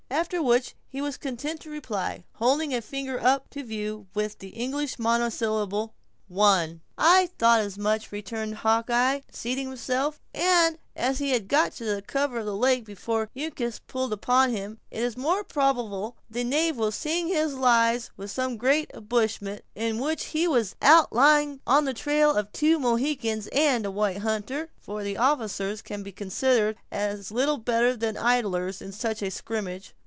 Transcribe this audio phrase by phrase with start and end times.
[0.11, 4.37] After which he was content to reply, holding a single finger up to view, with
[4.39, 5.93] the English monosyllable:
[6.27, 12.03] "One." "I thought as much," returned Hawkeye, seating himself; "and as he had got the
[12.05, 16.43] cover of the lake afore Uncas pulled upon him, it is more than probable the
[16.43, 21.85] knave will sing his lies about some great ambushment, in which he was outlying on
[21.85, 27.31] the trail of two Mohicans and a white hunter—for the officers can be considered as
[27.31, 29.95] little better than idlers in such a scrimmage.